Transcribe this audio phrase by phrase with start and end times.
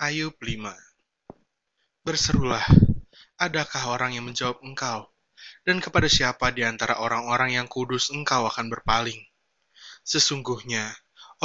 [0.00, 0.64] Ayub 5
[2.08, 2.64] Berserulah,
[3.36, 5.12] adakah orang yang menjawab engkau?
[5.60, 9.20] Dan kepada siapa di antara orang-orang yang kudus engkau akan berpaling?
[10.00, 10.88] Sesungguhnya,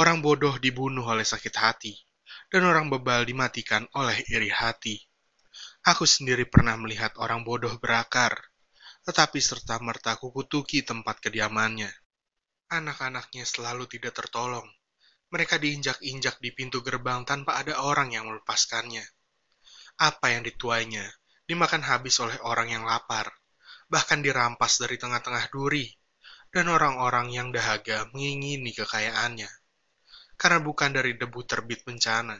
[0.00, 2.00] orang bodoh dibunuh oleh sakit hati,
[2.48, 5.04] dan orang bebal dimatikan oleh iri hati.
[5.84, 8.40] Aku sendiri pernah melihat orang bodoh berakar,
[9.04, 11.92] tetapi serta-merta kukutuki tempat kediamannya.
[12.72, 14.64] Anak-anaknya selalu tidak tertolong,
[15.30, 19.02] mereka diinjak-injak di pintu gerbang tanpa ada orang yang melepaskannya.
[19.98, 21.06] Apa yang dituainya
[21.46, 23.30] dimakan habis oleh orang yang lapar,
[23.86, 25.86] bahkan dirampas dari tengah-tengah duri,
[26.50, 29.50] dan orang-orang yang dahaga mengingini kekayaannya.
[30.36, 32.36] Karena bukan dari debu terbit bencana,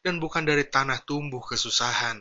[0.00, 2.20] dan bukan dari tanah tumbuh kesusahan,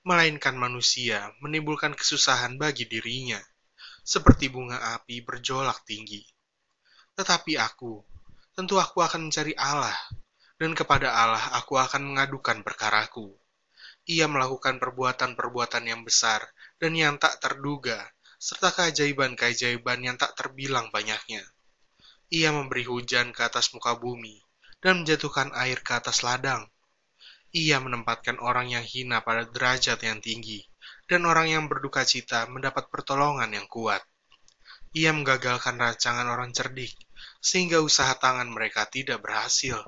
[0.00, 3.40] melainkan manusia menimbulkan kesusahan bagi dirinya,
[4.00, 6.24] seperti bunga api berjolak tinggi.
[7.14, 8.00] Tetapi aku,
[8.60, 9.96] tentu aku akan mencari Allah,
[10.60, 13.32] dan kepada Allah aku akan mengadukan perkaraku.
[14.04, 16.44] Ia melakukan perbuatan-perbuatan yang besar
[16.76, 17.96] dan yang tak terduga,
[18.36, 21.40] serta keajaiban-keajaiban yang tak terbilang banyaknya.
[22.28, 24.44] Ia memberi hujan ke atas muka bumi
[24.84, 26.68] dan menjatuhkan air ke atas ladang.
[27.56, 30.68] Ia menempatkan orang yang hina pada derajat yang tinggi,
[31.08, 34.04] dan orang yang berduka cita mendapat pertolongan yang kuat.
[34.92, 36.92] Ia menggagalkan rancangan orang cerdik
[37.40, 39.80] sehingga usaha tangan mereka tidak berhasil.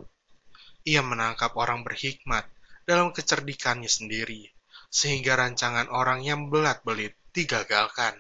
[0.89, 2.49] Ia menangkap orang berhikmat
[2.89, 4.51] dalam kecerdikannya sendiri,
[4.89, 8.19] sehingga rancangan orang yang belat-belit digagalkan.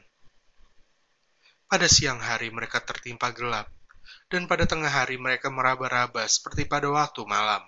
[1.66, 3.72] Pada siang hari mereka tertimpa gelap,
[4.28, 7.64] dan pada tengah hari mereka meraba-raba seperti pada waktu malam.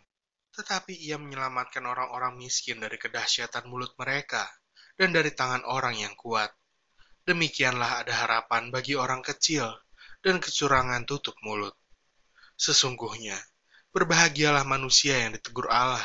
[0.54, 4.46] Tetapi ia menyelamatkan orang-orang miskin dari kedahsyatan mulut mereka
[4.94, 6.54] dan dari tangan orang yang kuat.
[7.26, 9.66] Demikianlah ada harapan bagi orang kecil
[10.24, 11.76] dan kecurangan tutup mulut.
[12.56, 13.36] Sesungguhnya,
[13.92, 16.00] berbahagialah manusia yang ditegur Allah,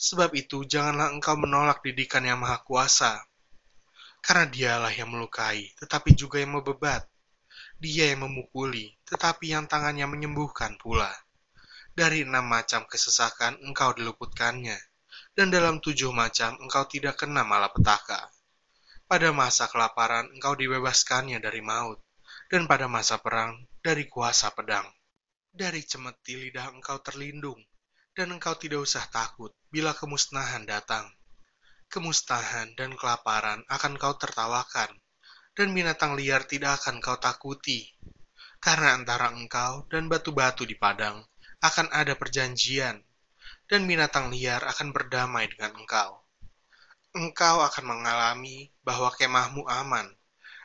[0.00, 3.20] sebab itu janganlah engkau menolak didikan yang maha kuasa.
[4.24, 7.04] Karena dialah yang melukai, tetapi juga yang membebat.
[7.76, 11.12] Dia yang memukuli, tetapi yang tangannya menyembuhkan pula.
[11.92, 14.76] Dari enam macam kesesakan engkau diluputkannya,
[15.36, 18.28] dan dalam tujuh macam engkau tidak kena malapetaka.
[19.04, 22.00] Pada masa kelaparan engkau dibebaskannya dari maut,
[22.50, 24.82] dan pada masa perang dari kuasa pedang.
[25.54, 27.58] Dari cemeti lidah engkau terlindung,
[28.10, 31.06] dan engkau tidak usah takut bila kemusnahan datang.
[31.86, 34.90] Kemusnahan dan kelaparan akan kau tertawakan,
[35.54, 37.86] dan binatang liar tidak akan kau takuti.
[38.58, 41.22] Karena antara engkau dan batu-batu di padang
[41.62, 42.98] akan ada perjanjian,
[43.70, 46.26] dan binatang liar akan berdamai dengan engkau.
[47.14, 50.14] Engkau akan mengalami bahwa kemahmu aman,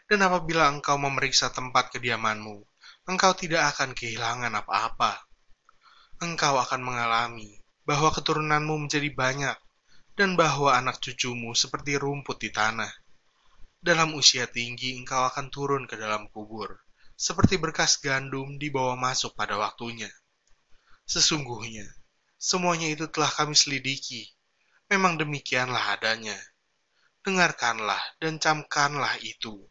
[0.06, 2.62] dan apabila engkau memeriksa tempat kediamanmu,
[3.10, 5.18] engkau tidak akan kehilangan apa-apa.
[6.22, 9.58] Engkau akan mengalami bahwa keturunanmu menjadi banyak,
[10.14, 12.90] dan bahwa anak cucumu seperti rumput di tanah.
[13.82, 16.86] Dalam usia tinggi engkau akan turun ke dalam kubur,
[17.18, 20.10] seperti berkas gandum dibawa masuk pada waktunya.
[21.06, 21.86] Sesungguhnya,
[22.38, 24.26] semuanya itu telah kami selidiki.
[24.90, 26.38] Memang demikianlah adanya.
[27.26, 29.66] Dengarkanlah dan camkanlah itu